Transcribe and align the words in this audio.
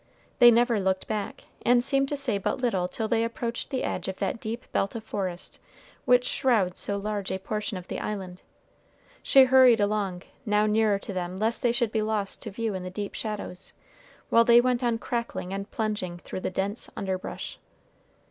They 0.39 0.49
never 0.49 0.79
looked 0.79 1.05
back, 1.07 1.43
and 1.63 1.83
seemed 1.83 2.09
to 2.09 2.17
say 2.17 2.39
but 2.39 2.57
little 2.59 2.87
till 2.87 3.07
they 3.07 3.23
approached 3.23 3.69
the 3.69 3.83
edge 3.83 4.07
of 4.07 4.15
that 4.17 4.39
deep 4.39 4.65
belt 4.71 4.95
of 4.95 5.03
forest 5.03 5.59
which 6.05 6.25
shrouds 6.25 6.79
so 6.79 6.97
large 6.97 7.29
a 7.31 7.37
portion 7.37 7.77
of 7.77 7.87
the 7.87 7.99
island. 7.99 8.41
She 9.21 9.43
hurried 9.43 9.79
along, 9.79 10.23
now 10.43 10.65
nearer 10.65 10.97
to 10.97 11.13
them 11.13 11.37
lest 11.37 11.61
they 11.61 11.71
should 11.71 11.91
be 11.91 12.01
lost 12.01 12.41
to 12.41 12.49
view 12.49 12.73
in 12.73 12.81
the 12.81 12.89
deep 12.89 13.13
shadows, 13.13 13.73
while 14.31 14.43
they 14.43 14.59
went 14.59 14.83
on 14.83 14.97
crackling 14.97 15.53
and 15.53 15.69
plunging 15.69 16.17
through 16.17 16.39
the 16.39 16.49
dense 16.49 16.89
underbrush. 16.97 17.59